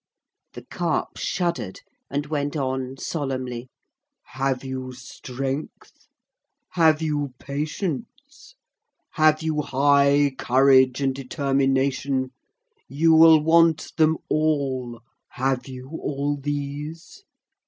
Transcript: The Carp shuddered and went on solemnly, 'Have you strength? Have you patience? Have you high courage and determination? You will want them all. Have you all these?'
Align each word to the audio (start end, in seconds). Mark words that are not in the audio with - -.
The 0.53 0.63
Carp 0.65 1.17
shuddered 1.17 1.81
and 2.09 2.25
went 2.25 2.57
on 2.57 2.97
solemnly, 2.97 3.69
'Have 4.29 4.63
you 4.63 4.93
strength? 4.93 6.07
Have 6.71 7.03
you 7.03 7.35
patience? 7.37 8.55
Have 9.11 9.43
you 9.43 9.61
high 9.61 10.31
courage 10.39 11.01
and 11.01 11.13
determination? 11.13 12.31
You 12.87 13.13
will 13.13 13.43
want 13.43 13.91
them 13.97 14.17
all. 14.27 15.01
Have 15.33 15.67
you 15.67 15.87
all 16.01 16.35
these?' 16.35 17.21